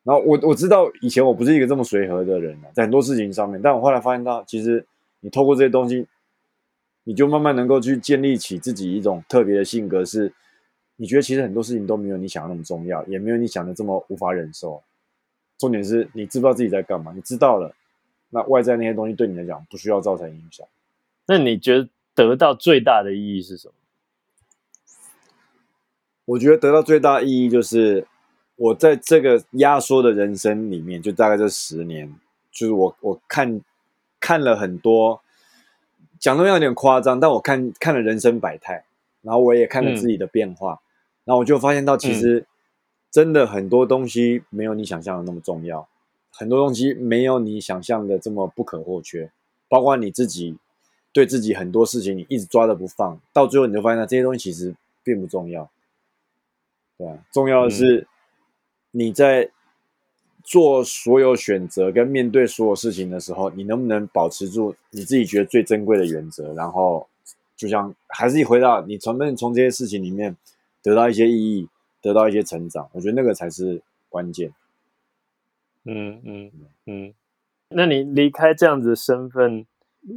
[0.04, 4.86] 然后我我知道以前我不是一个这么随和的人啊，在很多事情上面，但我后来发现到，其实
[5.20, 6.08] 你透过这些东西，
[7.04, 10.32] 你就慢慢能够去建立起自己一种特别的性格是。
[10.98, 14.84] 你觉得其实很多事情都没有你想的那么重要，也没有你想的这么无法忍受。
[15.58, 17.14] 重点是你知不知道自己在干嘛？
[17.16, 17.74] 你知道了，
[18.30, 20.68] 那外在那些东西对你来讲不需要造成影响。
[21.28, 23.74] 那你觉得得到最大的意义是什么？
[26.26, 28.06] 我觉得得到最大意义就是
[28.56, 32.14] 我在这个压缩的人生里面，就大概这十年，
[32.52, 33.62] 就是我我看
[34.20, 35.22] 看了很多，
[36.20, 38.84] 讲的有点夸张，但我看看了人生百态，
[39.22, 40.82] 然后我也看了自己的变化，
[41.28, 42.46] 然后我就发现到其实
[43.12, 45.86] 真的很多东西没有你想象的那么重要，
[46.32, 49.30] 很多东西没有你想象的这么不可或缺，
[49.68, 50.56] 包括你自己
[51.12, 55.70] 对自己很多事情你一直抓着不放，到最后你就发现到这些东西其实并不重要。
[56.98, 58.08] 对啊，重要的是
[58.92, 59.52] 你在
[60.44, 66.54] 做所有选择跟面对所有事情的时候，你能不能保持住你自己觉得最珍贵的原则？
[66.54, 67.06] 然后，
[67.58, 70.38] 就像还是一回到你从不能从这些事情里面
[70.88, 71.68] 得到一些意义，
[72.02, 72.90] 得到一些成长？
[72.94, 74.54] 我觉得那个才是关键。
[75.84, 76.52] 嗯嗯
[76.86, 77.14] 嗯。
[77.68, 79.66] 那你离开这样子的身份，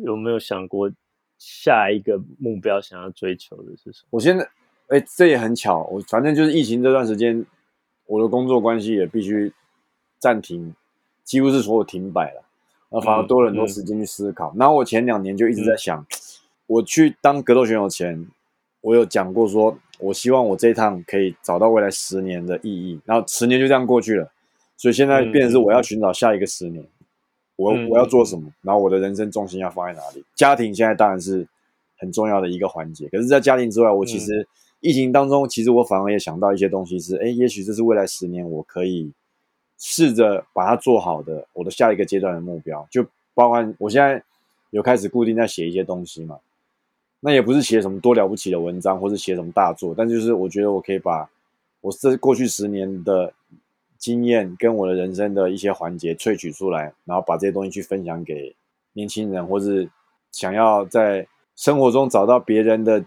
[0.04, 0.92] 有没有想过
[1.38, 4.08] 下一个目标想要追求的是什么？
[4.10, 4.48] 我现在。
[4.86, 7.46] 哎，这也很巧，我反正就是疫情这段时间，
[8.06, 9.52] 我的工作关系也必须
[10.18, 10.74] 暂停，
[11.22, 12.42] 几乎是所有停摆了，
[12.88, 14.52] 然后反而多了很多时间去思考。
[14.56, 16.04] 然后我前两年就一直在想，
[16.66, 18.26] 我去当格斗选手前，
[18.80, 23.00] 我有讲过说，我希望我这一趟可以找到未来十年的意义。
[23.04, 24.30] 然后十年就这样过去了，
[24.76, 26.84] 所以现在变成是我要寻找下一个十年，
[27.56, 30.24] 我我要做什么，然后我的人生重心要放在哪里？
[30.34, 31.46] 家庭现在当然是
[31.96, 34.46] 很重要的一个环节，可是，在家庭之外，我其实。
[34.82, 39.12] 疫情当中，其实我反而也想到一些东西，是哎，也许这是未来十年我可以
[39.76, 44.22] 试着把它做好的，我的下一个阶段的目标，就包括我现在
[44.70, 46.38] 有开始固定在写一些东西嘛。
[47.20, 51.28] 那也不是写什么多了不起的文章，或是写什么大作，但就是我觉得我可以把
[51.80, 53.32] 我这过去十年的
[53.98, 58.54] 经验跟我的人生的一些环节萃取出来，然后把这些东西去分享给
[58.94, 59.88] 年轻人，或是
[60.32, 63.04] 想要在生活中找到别人的。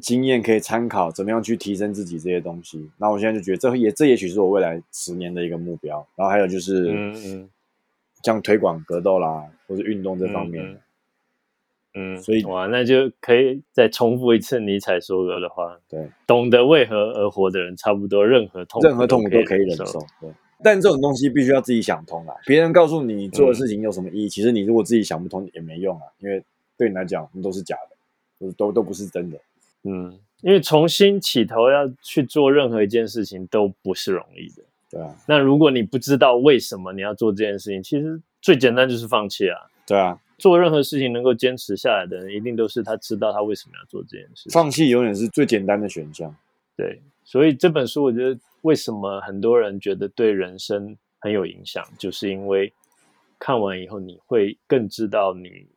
[0.00, 2.88] 经验可以参考，怎么样去提升自己这些东西？
[2.96, 5.98] 那我现在就觉得，这也这也许是我未来十年的一个目标。
[6.16, 7.50] 然后还有就是，嗯嗯，
[8.22, 10.64] 像推广格斗啦，或者运动这方面。
[10.64, 10.78] 嗯，
[12.22, 19.98] 所以哇，那就可以再重复一次尼采说的话：，对，懂得为何而活的人，差不多任何痛任何痛苦都可以忍受。
[20.20, 20.30] 对，
[20.62, 22.34] 但这种东西必须要自己想通啊！
[22.46, 26.42] 别人告诉你做的事情有什么意义，其实你如果自己想不通也没用啊，因为
[26.76, 27.96] 对你来讲，都是假的，
[28.46, 29.38] 都都都不是真的。
[29.82, 34.62] 嗯，因为重新起头要去做任何一件事情都不是容易的。
[34.90, 39.58] 对啊，那如果你不知道为什么你要做这件事情，其实最简单就是放弃啊。
[39.86, 44.48] 对啊，做任何事情能够坚持下来的人，一定都是他知道他为什么要做这件事。
[44.50, 46.34] 放弃永远是最简单的选项。
[46.76, 52.72] 对，所以这本书我觉得为什么很多人觉得对人生很有影响，就是因为
[53.38, 55.68] 看完以后你会更知道你。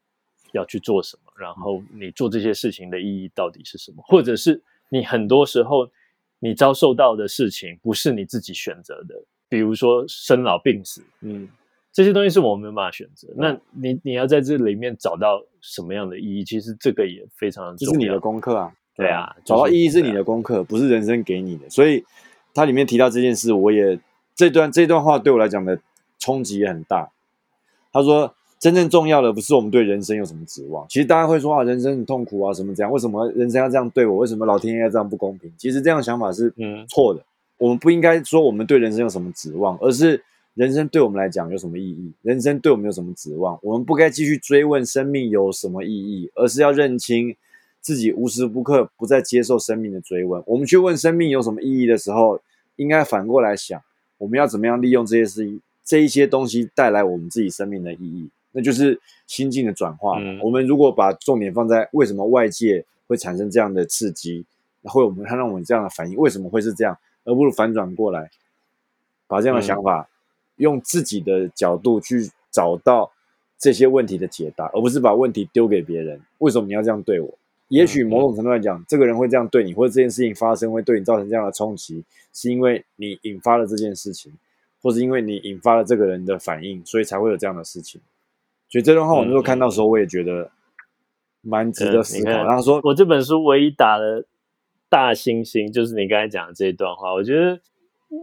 [0.54, 1.34] 要去做什么？
[1.36, 4.04] 然后你做这些事情的意义到底是什么？
[4.06, 5.89] 或者是你很多时候
[6.38, 9.15] 你遭受到的事情不是你自己选择的，
[9.49, 11.49] 比如说生老病死，嗯，
[11.93, 13.29] 这些东西是我们没办法选择。
[13.38, 16.43] 那你你要在这里面找到什么样的意义？
[16.43, 17.93] 其实这个也非常重要。
[17.93, 21.69] 这是你的功课啊，对啊，找到意义是你的功课，不是人生给你的。
[21.69, 22.03] 所以
[22.53, 23.97] 它里面提到这件事，我也
[24.36, 25.79] 这段这段话对我来讲的
[26.19, 27.12] 冲击也很大。
[27.93, 28.34] 他说。
[28.63, 30.88] 真正重要的不是我们对人生有什么指望。
[30.88, 32.89] 其实大家会说啊，人生很痛苦啊，什么这样？
[32.89, 34.19] 为什么人生要这样对我？
[34.19, 35.51] 为什么老天爷要这样不公平？
[35.58, 36.53] 其实这样想法是
[36.88, 37.21] 错的。
[37.58, 40.23] 我们不应该说我们对人生有什么指望，而是
[40.55, 42.13] 人生对我们来讲有什么意义？
[42.21, 43.57] 人生对我们有什么指望？
[43.63, 47.35] 我们不该继续追问生命有什么意义，而是要认清
[47.81, 50.43] 自己无时不刻不再接受生命的追问。
[50.45, 52.39] 我们去问生命有什么意义的时候，
[52.75, 53.81] 应该反过来想，
[54.19, 58.29] 我们要怎么样利用这些事情、这一些东西带来我们自己生命的意义。
[58.51, 60.21] 那就是心境的转化。
[60.43, 64.45] 我们如果把重点放在为什么外界会产生这样的刺激，
[64.83, 68.29] 会我们看到我们这样的反应，为什么会是这样，而不如反转过来，
[69.25, 70.07] 把这样的想法
[70.57, 73.11] 用自己的角度去找到
[73.57, 76.21] 这些问题的解答，而不是把问题丢给别人。
[76.39, 77.37] 为什么你要这样对我？
[77.69, 84.31] 也许某种程度来讲，这个人会这样对你，或者这件事情发生会对你造成这样的冲击，是因为你引发了这件事情，
[84.79, 87.99] 或是因为你引发了这个人的反应，所以才会有这样的事情。
[88.69, 90.51] 所以这段话我那时候看到时候，我也觉得
[91.41, 92.31] 蛮值得思考。
[92.31, 94.25] 然后说，我这本书唯一打的
[94.87, 97.13] 大星星，就是你刚才讲的这一段话。
[97.13, 97.59] 我觉得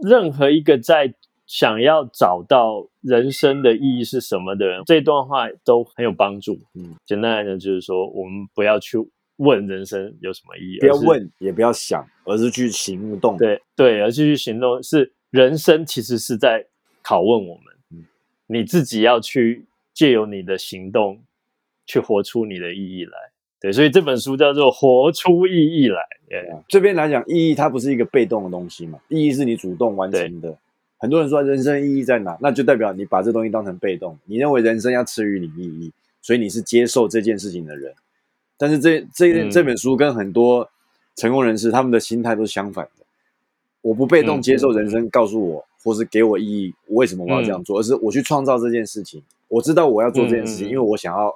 [0.03, 1.13] 任何一个在
[1.51, 6.57] 想要找到人生的意义是什么的人，这段话都很有帮助。
[6.75, 8.97] 嗯，简单来讲就是说，我们不要去
[9.35, 13.35] 问人生有什么意义，不要问，也不要想，而是去行动。
[13.35, 14.81] 对对，而是去行动。
[14.81, 16.65] 是人生其实是在
[17.03, 17.65] 拷问我们。
[17.91, 18.05] 嗯，
[18.47, 19.65] 你自己要去。
[19.93, 21.21] 借由你的行动，
[21.85, 23.11] 去活出你的意义来。
[23.59, 25.99] 对，所以这本书叫做《活出意义来》。
[26.29, 30.57] 对啊，这边来讲，意义它不是一个被动的东西嘛，意义是你主动完成的。
[31.01, 37.91] 很多人说人生意义在哪，那就代表你把这东西当成被动，你认为人生要赐予你意义，所以你是接受这件事情的人。
[38.55, 40.69] 但是这这这本书跟很多
[41.15, 43.03] 成功人士他们的心态都是相反的。
[43.81, 49.23] 我不被动接受人生告诉我，或是给我意义，我为什么我要这样做，而是我去创造这件事情。
[49.47, 51.35] 我知道我要做这件事情，因为我想要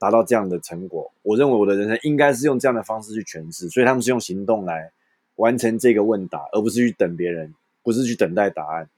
[0.00, 1.08] 达到这样的成果。
[1.22, 4.90] 我认为我的人生应该是用这样的方式去诠释，所以他们是用行动来
[5.36, 8.88] 完成这个问答，而不是去等别人，不是去等待答案。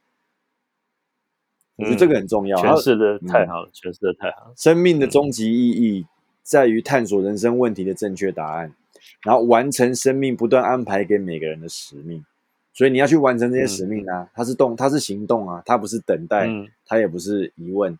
[1.79, 2.59] 我觉得这个很重要。
[2.59, 4.53] 诠释的太好了，诠释的太好。
[4.57, 6.05] 生命的终极意义
[6.43, 8.75] 在于探索人生问题的正确答案，
[9.23, 12.25] 然后完成生命不断安排给每个人的使命。
[12.75, 16.49] 所以你要去完成这些使命啊，它是动，它是行动啊，它不是等待，
[16.85, 17.99] 它也不是疑问。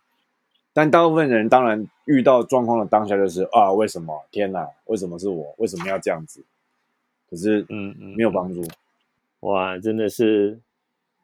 [0.73, 4.23] 但大部分人当然遇到状况的当下就是啊，为什么？
[4.29, 5.55] 天哪，为什么是我？
[5.57, 6.43] 为什么要这样子？
[7.29, 8.61] 可是，嗯嗯，没有帮助。
[9.41, 10.59] 哇，真的是。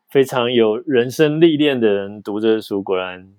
[0.10, 3.34] 非常有人生历练的人读这书，果然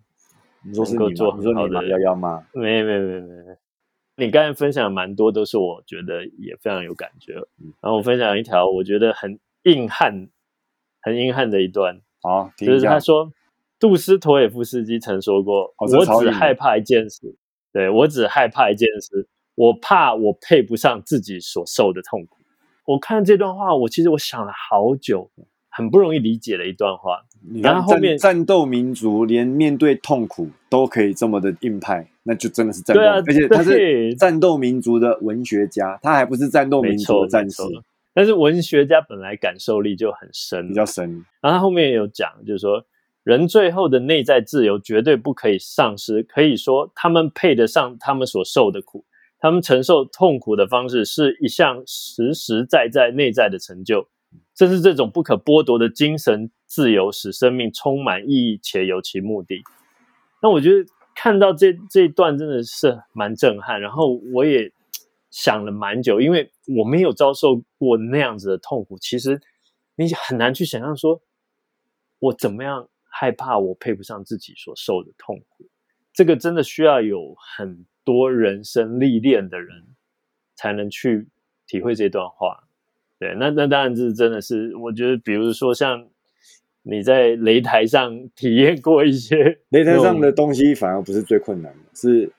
[0.63, 2.47] 能够做很好的幺幺吗？
[2.53, 3.57] 没没没没没，
[4.17, 7.35] 你刚才分享蛮多，都是我觉得也非常有感觉。
[7.81, 10.29] 然后我分享一条我觉得很硬汉、
[11.01, 12.01] 很硬汉的一段。
[12.23, 13.33] 好，就是他说，
[13.79, 17.37] 杜斯妥也夫斯基曾说过：“我只害怕一件事，
[17.73, 22.39] 对我只害怕一件事，我怕我配不上自己所受的痛苦。”
[22.87, 25.31] 我看这段话，我其实我想了好久。
[25.77, 27.23] 很不容易理解的一段话。
[27.63, 33.03] 然后后面战斗民族连面对痛苦都可以这么的硬派，那就真的是战斗。
[33.03, 37.63] 而且他是战斗民族的文学家，他还不是战斗民族的战士。
[38.13, 41.25] 但是文学家本来感受力就很深，比较深。
[41.41, 42.85] 然后他后面也有讲，就是说
[43.23, 46.23] 人最后的内在自由绝对不可以丧失。
[46.23, 49.05] 可以说他们配得上他们所受的苦，
[49.39, 54.09] 他们承受痛苦的方式是一项实实在在内在的成就。
[54.55, 59.63] 正是这种不可剥夺的精神自由，使生命充满意义且有其目的。
[60.43, 64.73] 那我觉得看到这这一段真的是蛮震撼，然后我也
[65.31, 68.99] 想了蛮久，因为我没有遭受过那样子的痛苦。
[68.99, 69.41] 其实
[69.97, 71.21] 你很难去想象，说
[72.19, 75.69] 我怎么样害怕我配不上自己所受的痛苦。
[76.13, 79.85] 这个真的需要有很多人生历练的人
[80.55, 81.29] 才能去
[81.67, 82.66] 体会这段话。
[83.19, 86.07] 对，那那当然是真的是，我觉得，比如说像
[86.83, 92.31] 你在擂台上体验过一些 擂台上的东西，反而不是最困难的，是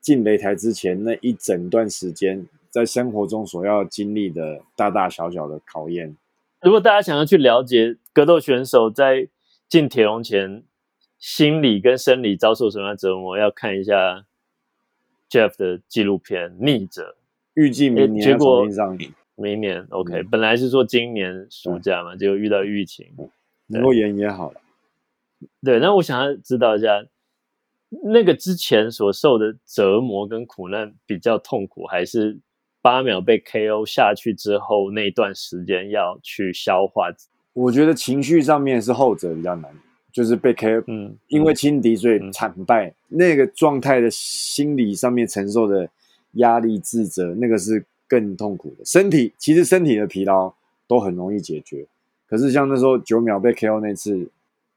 [0.00, 6.16] 进擂台之前那一整段时间，在生活中所要经历的大大小小的考验。
[6.60, 9.28] 如果大家想要去了解格斗选手在
[9.68, 10.64] 进铁笼前
[11.18, 14.24] 心理跟生理遭受什么样折磨，要看一下
[15.30, 17.02] Jeff 的纪录片《逆者》，
[17.54, 19.12] 预计明年重新上映。
[19.36, 23.06] 明年 OK，本来是说今年暑假嘛，结果遇到疫情，
[23.66, 24.60] 能够延也好了。
[25.62, 27.04] 对，那我想要知道一下，
[28.04, 32.38] 那个之前所受的折磨跟苦难比较痛苦，还是
[32.80, 37.08] 八秒被 KO 下去之后那段时间要去消化？
[37.54, 39.68] 我觉得情绪上面是后者比较难，
[40.12, 45.88] 就是被 KO，嗯，因为轻敌所以惨败，那个状态的心理上面承受的
[46.34, 47.84] 压力、自责，那个是。
[48.08, 50.52] 更痛苦的身体，其实身体的疲劳
[50.86, 51.86] 都很容易解决。
[52.26, 54.28] 可是像那时候九秒被 KO 那次，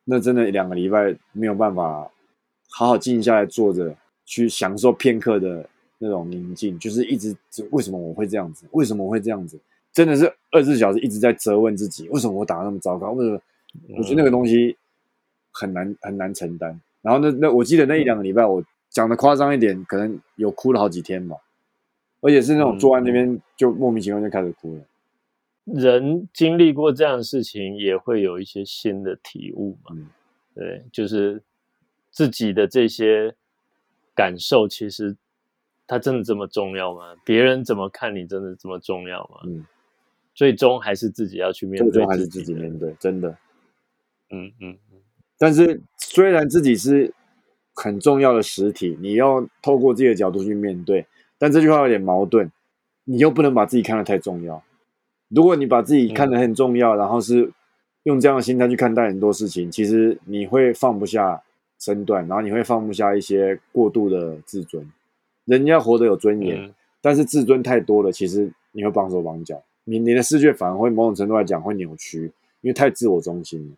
[0.05, 2.09] 那真的两个礼拜没有办法
[2.69, 7.35] 好好静下来坐着去享受片刻的那种宁静，就是一直
[7.71, 8.65] 为什么我会这样子？
[8.71, 9.57] 为什么我会这样子？
[9.93, 13.11] 真的是二十四小时一直在责问自己，为什么我打那么糟糕？
[13.11, 13.41] 为什么？
[13.97, 14.77] 我觉得那个东西
[15.51, 16.79] 很难很难承担。
[17.01, 21.37] 然后那那我记得那一两个礼拜，我讲的夸张一点，可能有哭了好几天吧。
[22.21, 24.81] 而且是那种坐在那边就莫名其妙就开始哭了。
[25.65, 29.95] 人经历过这样的事情，也会有一些新的体悟嘛？
[30.55, 31.43] 对，就是
[32.09, 33.35] 自己的这些
[34.15, 35.17] 感受，其实
[35.85, 37.13] 它真的这么重要吗？
[37.25, 39.41] 别人怎么看你，真的这么重要吗？
[39.45, 39.65] 嗯，
[40.33, 43.29] 最终还是自己要去面对，最终还是自己面对，真的。
[44.29, 44.99] 嗯嗯嗯。
[45.37, 47.13] 但是虽然自己是
[47.75, 51.05] 很重要的实体，你要透过自己的角度去面对。
[51.37, 52.51] 但这句话有点矛盾，
[53.03, 54.63] 你又不能把自己看得太重要。
[55.29, 57.51] 如果你把自己看得很重要，然后是
[58.03, 61.43] 用这样的心态去看待很多事情，其实你会放不下
[61.77, 64.89] 身段，然后你会放不下一些过度的自尊。
[65.45, 72.31] 人要活得有尊严，但是自尊太多了，其实你会绑手绑脚，你你的世界反而会某种程度来讲会扭曲，
[72.61, 73.75] 因为太自我中心了。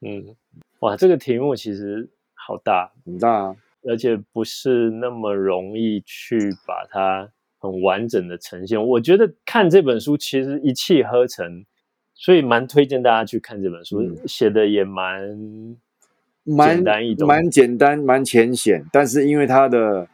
[0.00, 0.36] 嗯，
[0.80, 3.56] 哇，这个题目其实好大，很大啊。
[3.88, 8.84] 而且不是那么容易去把它很完整的呈现。
[8.84, 11.64] 我觉得看这本书其实一气呵成，
[12.14, 15.76] 所以蛮推荐大家去看这本书，嗯写的也蛮
[16.44, 20.08] 蛮简单易懂蛮简单，蛮浅显，但是因为它的，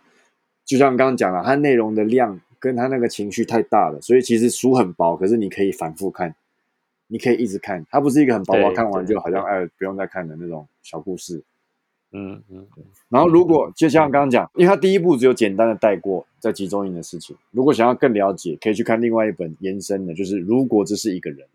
[0.64, 6.34] 就像刚刚讲了，它内容的量跟它那个情绪太大了，所以其实书很薄，可是你可以反复看，
[7.08, 11.42] 你可以一直看，它不是一个很薄薄看完就好像哎不用再看的那种小故事。
[12.12, 12.66] 嗯嗯
[13.08, 21.46] 然后如果就像刚刚讲，因为他第一步只有简单的带过在集中营的事情，如果想要更了解，可以去看另外一本延伸的，就是如果这是一个人，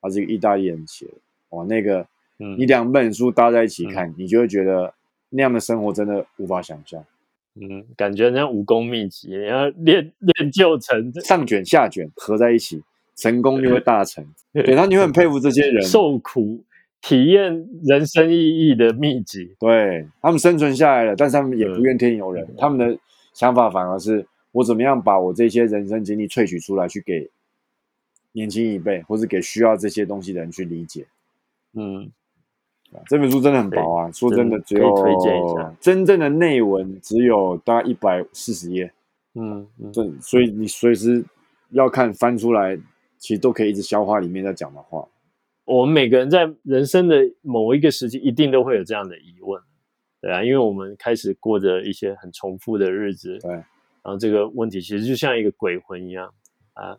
[0.00, 1.12] 他是一个意大利人写的，
[1.50, 2.06] 哇，那个
[2.38, 4.92] 嗯，你两本书搭在一起看，你就会觉得
[5.28, 7.04] 那样的生活真的无法想象。
[7.60, 12.82] 嗯，感觉像武功秘籍，你要练练就成上卷下卷合在一起，
[13.16, 14.24] 成功就会大成。
[14.54, 16.62] 对，他你会很佩服这些人，受苦
[17.00, 19.56] 体验人生意义的秘籍。
[19.58, 22.98] 对他们生存下来了，但是他们也不怨天尤人，嗯他们的
[23.32, 27.30] 想法反而是我怎么样把我这些人生经历萃取出来，去给
[28.32, 31.06] 年轻一辈，或是给需要这些东西的人去理解。
[31.74, 32.10] 嗯，
[33.06, 38.92] 这本书真的很薄啊，说真的，只有推荐一下真正的内文只有大概一百四十页，
[39.34, 41.24] 嗯嗯，这所以你随时
[41.70, 42.76] 要看翻出来，
[43.18, 45.06] 其实都可以一直消化里面在讲的话。
[45.70, 49.62] 我们每个人在人生的某一个时期，一定都会有这样的疑问，
[50.20, 53.64] 对啊，因为我们开始过着一些很重复的日子，对，然
[54.02, 56.34] 后这个问题其实就像一个鬼魂一样
[56.72, 56.98] 啊，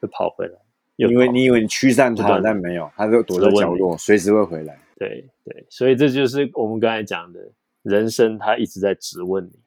[0.00, 0.54] 会跑回来，
[0.94, 4.78] 因为你以为你驱散它，但没有，它就躲在角落，随时会回来。
[4.96, 7.40] 对对，所以这就是我们刚才讲的，
[7.82, 9.58] 人生它一直在质问你，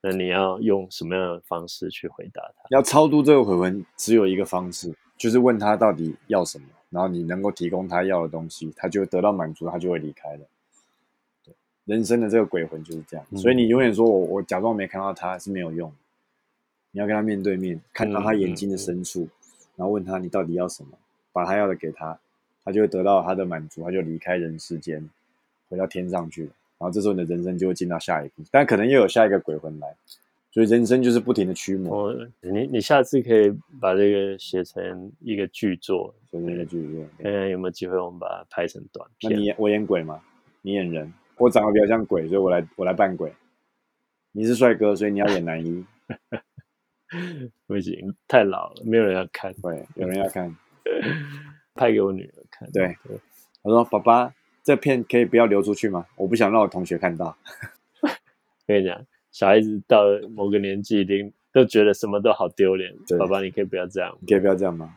[0.00, 2.64] 那你要用什么样的方式去回答它？
[2.70, 10.40] 要超度这个鬼魂，只有一个方式，就是问他到底要什么，然后你能够提供他要的东西，他就得到满足，他就会离开了。
[11.44, 11.54] 对，
[11.86, 15.96] 人生的这个鬼魂就是这样，嗯所以你永远说我我假装没看到他是没有用的，
[16.90, 19.26] 你要跟他面对面，看到他眼睛的深处，
[19.74, 20.90] 然后问他你到底要什么，
[21.32, 22.18] 把他要的给他，
[22.62, 25.08] 他就会得到他的满足，他就离开人世间，
[25.70, 26.50] 回到天上去了。
[26.78, 29.94] 然后这时候你的人生就会进到下一步，但可能又有下一个鬼魂来，
[30.52, 32.04] 所以人生就是不停的驱魔。
[32.04, 33.50] 我你你下次可以
[33.80, 39.32] 把这个写成一个剧作，写成一个剧作看看有没有机会我们把它拍成短片。
[39.32, 40.22] 那你演我演鬼吗？
[40.60, 43.32] 你演人，我长得比较像鬼，所以我来我来扮鬼。
[44.32, 45.84] 你是帅哥，所以你要演男一。
[47.66, 50.54] 不行，太老了，没有人要看，对，有人要看。
[51.74, 52.70] 拍给我女儿看。
[52.70, 52.96] 对
[53.62, 56.06] 我说：“爸爸，这片可以不要流出去吗？
[56.16, 57.36] 我不想让我同学看到。
[58.66, 62.94] 跟你讲，小孩子到了某个年纪，一定都觉得什么都好丢脸。
[63.08, 64.16] 对爸爸，你可以不要这样。
[64.20, 64.94] 你可以不要这样吗？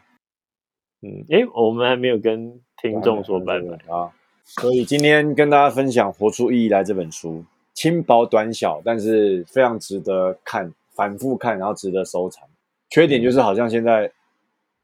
[1.01, 3.75] 嗯，诶，我们还没有跟听众说拜拜。
[3.93, 4.11] 啊！
[4.43, 12.47] 所以今天跟大家分享《活出意义来》这本书，轻薄短小，但是非常值得看，反复看，然后值得收藏。
[12.89, 14.11] 缺点就是好像现在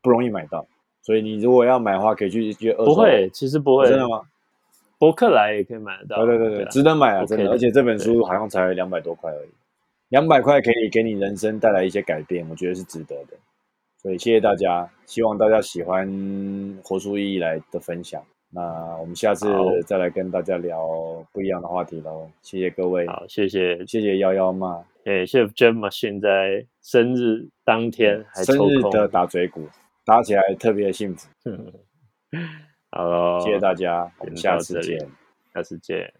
[0.02, 0.66] 不容易买到，
[1.04, 2.86] 所以你如果要买的话，可以去去二手。
[2.86, 3.88] 不会，其实不会。
[3.88, 4.22] 真的吗？
[5.02, 6.24] 博客来也可以买得到。
[6.24, 7.50] 对对对对，啊值得买啊真的。
[7.50, 9.50] 而且这本书好像才两百多块而已，
[10.10, 13.36] 两百块可以给你人生带来一些改变，我觉得是值得的。
[13.98, 16.08] 所以谢谢大家，希望大家喜欢
[16.84, 18.22] 活出意义来的分享。
[18.54, 18.62] 那
[19.00, 19.48] 我们下次
[19.88, 20.88] 再来跟大家聊
[21.34, 22.30] 不一样的话题喽。
[22.44, 23.84] 谢谢各位，好，谢谢。
[23.88, 28.70] 谢谢幺幺妈，哎，谢谢 Jam Machine 在生日当天还抽空。
[28.70, 29.68] 生日的打嘴鼓，
[30.06, 31.28] 打起来特别幸福。
[32.92, 35.00] 好喽，谢谢大家，我们下次见。
[35.54, 36.14] 下次见。